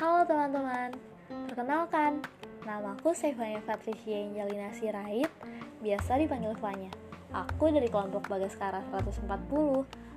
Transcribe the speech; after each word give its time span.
teman-teman, 0.00 0.96
perkenalkan, 1.52 2.24
nama 2.64 2.96
aku 2.96 3.12
Stefania 3.12 3.60
Patricia 3.60 4.16
Angelina 4.16 4.72
Sirait, 4.72 5.28
biasa 5.84 6.16
dipanggil 6.16 6.56
Fanya. 6.56 6.88
Aku 7.36 7.68
dari 7.68 7.84
kelompok 7.92 8.24
Bagaskara 8.24 8.80
140, 8.88 9.28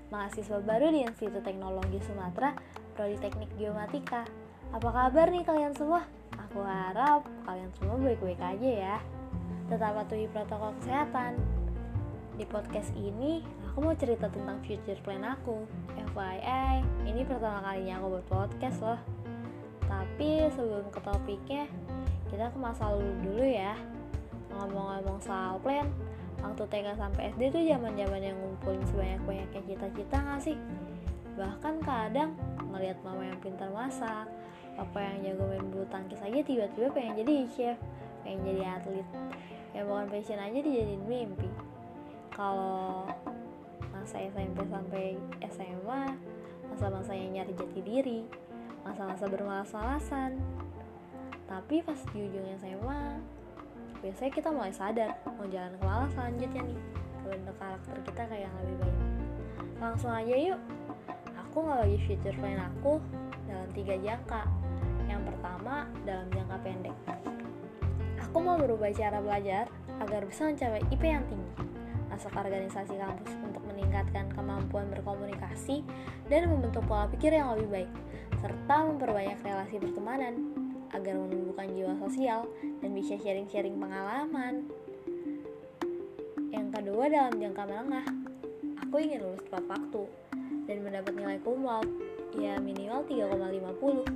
mahasiswa 0.07 0.63
baru 0.63 0.87
di 0.87 1.03
Institut 1.03 1.43
Teknologi 1.43 1.99
Sumatera, 1.99 2.55
Prodi 2.95 3.19
Teknik 3.19 3.51
Geomatika. 3.59 4.23
Apa 4.71 4.87
kabar 4.87 5.27
nih 5.27 5.43
kalian 5.43 5.75
semua? 5.75 6.07
Aku 6.47 6.63
harap 6.63 7.27
kalian 7.43 7.71
semua 7.75 7.99
baik-baik 7.99 8.39
aja 8.39 8.69
ya. 8.87 8.97
Tetap 9.67 9.99
patuhi 9.99 10.31
protokol 10.31 10.71
kesehatan. 10.79 11.35
Di 12.39 12.47
podcast 12.47 12.87
ini, 12.95 13.43
aku 13.67 13.83
mau 13.83 13.95
cerita 13.99 14.31
tentang 14.31 14.63
future 14.63 14.97
plan 15.03 15.27
aku. 15.27 15.67
FYI, 16.15 16.87
ini 17.03 17.27
pertama 17.27 17.59
kalinya 17.67 17.99
aku 17.99 18.07
buat 18.15 18.25
podcast 18.31 18.79
loh. 18.79 19.22
Tapi 19.93 20.49
sebelum 20.49 20.89
ke 20.89 20.99
topiknya, 21.05 21.63
kita 22.33 22.49
ke 22.49 22.57
masa 22.57 22.89
lalu 22.89 23.13
dulu 23.21 23.45
ya. 23.45 23.77
Ngomong-ngomong 24.49 25.21
soal 25.21 25.61
plan, 25.61 25.85
waktu 26.41 26.65
TK 26.65 26.97
sampai 26.97 27.29
SD 27.33 27.41
tuh 27.53 27.61
zaman 27.61 27.93
zaman 27.93 28.21
yang 28.21 28.37
ngumpulin 28.41 28.81
sebanyak-banyaknya 28.89 29.61
cita-cita 29.69 30.17
gak 30.17 30.41
sih? 30.41 30.57
Bahkan 31.37 31.81
kadang 31.85 32.33
ngelihat 32.73 32.97
mama 33.05 33.25
yang 33.25 33.37
pintar 33.41 33.69
masak, 33.69 34.25
papa 34.73 34.97
yang 35.01 35.17
jago 35.21 35.45
main 35.49 35.65
bulu 35.69 35.85
tangkis 35.89 36.21
aja 36.21 36.41
tiba-tiba 36.41 36.89
pengen 36.93 37.13
jadi 37.21 37.33
chef, 37.53 37.77
pengen 38.25 38.41
jadi 38.45 38.61
atlet. 38.81 39.07
Ya 39.73 39.81
bukan 39.85 40.09
passion 40.09 40.37
aja 40.41 40.57
dijadiin 40.57 41.05
mimpi. 41.05 41.49
Kalau 42.33 43.09
masa 43.93 44.17
SMP 44.21 44.61
sampai 44.69 45.17
SMA, 45.49 46.01
masa-masa 46.69 47.13
yang 47.13 47.33
nyari 47.33 47.53
jati 47.53 47.81
diri, 47.81 48.19
masa-masa 48.83 49.25
bermalas-malasan. 49.27 50.37
Tapi 51.47 51.83
pas 51.83 51.99
di 52.11 52.19
ujung 52.27 52.47
SMA 52.59 53.03
biasanya 54.03 54.31
kita 54.35 54.49
mulai 54.51 54.73
sadar 54.75 55.15
mau 55.23 55.47
jalan 55.47 55.71
ke 55.79 55.83
malas 55.87 56.11
selanjutnya 56.11 56.61
nih 56.67 56.79
bentuk 57.23 57.55
karakter 57.55 57.95
kita 58.03 58.21
kayak 58.27 58.43
yang 58.51 58.55
lebih 58.63 58.75
baik. 58.83 58.99
Langsung 59.79 60.11
aja 60.11 60.35
yuk 60.35 60.59
aku 61.39 61.57
nggak 61.63 61.79
bagi 61.87 61.99
future 62.03 62.35
plan 62.35 62.59
aku 62.59 62.99
dalam 63.47 63.69
tiga 63.71 63.95
jangka. 63.95 64.43
Yang 65.07 65.21
pertama 65.31 65.87
dalam 66.03 66.27
jangka 66.35 66.57
pendek. 66.63 66.97
Aku 68.27 68.37
mau 68.43 68.59
berubah 68.59 68.91
cara 68.91 69.23
belajar 69.23 69.71
agar 70.03 70.21
bisa 70.27 70.51
mencapai 70.51 70.83
IP 70.91 71.03
yang 71.05 71.23
tinggi 71.31 71.73
masuk 72.13 72.29
organisasi 72.37 72.93
kampus 72.93 73.33
untuk 73.41 73.65
meningkatkan 73.65 74.29
kemampuan 74.37 74.85
berkomunikasi 74.93 75.81
dan 76.29 76.45
membentuk 76.45 76.85
pola 76.85 77.09
pikir 77.09 77.33
yang 77.33 77.57
lebih 77.57 77.67
baik 77.73 77.91
serta 78.43 78.75
memperbanyak 78.83 79.39
relasi 79.39 79.79
pertemanan 79.79 80.51
agar 80.91 81.15
menumbuhkan 81.15 81.71
jiwa 81.71 81.95
sosial 81.95 82.43
dan 82.83 82.91
bisa 82.91 83.15
sharing-sharing 83.15 83.79
pengalaman. 83.79 84.67
Yang 86.51 86.67
kedua 86.75 87.07
dalam 87.07 87.39
jangka 87.39 87.63
menengah, 87.63 88.03
aku 88.83 88.99
ingin 88.99 89.23
lulus 89.23 89.39
tepat 89.47 89.63
waktu 89.71 90.03
dan 90.67 90.77
mendapat 90.83 91.15
nilai 91.15 91.39
cum 91.39 91.63
ya 92.35 92.59
minimal 92.59 93.07
3,50. 93.07 94.11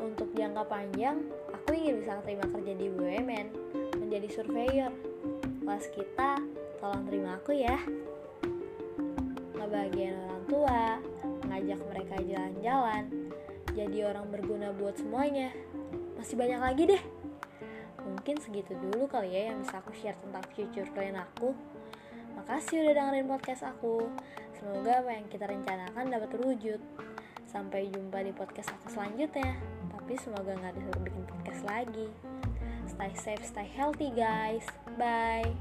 Untuk 0.00 0.28
jangka 0.32 0.64
panjang, 0.64 1.20
aku 1.52 1.76
ingin 1.76 2.00
bisa 2.00 2.24
terima 2.24 2.48
kerja 2.48 2.72
di 2.72 2.88
BUMN, 2.88 3.46
menjadi 4.00 4.28
surveyor. 4.32 4.92
Was 5.68 5.84
kita, 5.92 6.40
tolong 6.80 7.04
terima 7.04 7.36
aku 7.36 7.52
ya. 7.52 7.76
Ngebahagiain 9.60 10.16
orang 10.16 10.44
tua, 10.48 10.80
ngajak 11.54 11.78
mereka 11.86 12.16
jalan-jalan, 12.18 13.04
jadi 13.78 14.10
orang 14.10 14.26
berguna 14.26 14.74
buat 14.74 14.98
semuanya. 14.98 15.54
Masih 16.18 16.34
banyak 16.34 16.58
lagi 16.58 16.82
deh. 16.90 17.02
Mungkin 18.02 18.42
segitu 18.42 18.74
dulu 18.74 19.06
kali 19.06 19.30
ya 19.30 19.54
yang 19.54 19.62
bisa 19.62 19.78
aku 19.78 19.94
share 19.94 20.18
tentang 20.18 20.42
future 20.50 20.90
plan 20.90 21.14
aku. 21.14 21.54
Makasih 22.34 22.82
udah 22.82 22.94
dengerin 22.98 23.30
podcast 23.30 23.62
aku. 23.62 24.10
Semoga 24.58 24.98
apa 24.98 25.10
yang 25.14 25.26
kita 25.30 25.46
rencanakan 25.46 26.04
dapat 26.10 26.28
terwujud. 26.34 26.82
Sampai 27.46 27.86
jumpa 27.86 28.26
di 28.26 28.34
podcast 28.34 28.74
aku 28.74 28.90
selanjutnya. 28.90 29.54
Tapi 29.94 30.18
semoga 30.18 30.58
nggak 30.58 30.74
disuruh 30.74 31.02
bikin 31.06 31.22
podcast 31.22 31.62
lagi. 31.70 32.08
Stay 32.90 33.12
safe, 33.14 33.44
stay 33.46 33.68
healthy 33.70 34.10
guys. 34.10 34.66
Bye. 34.98 35.54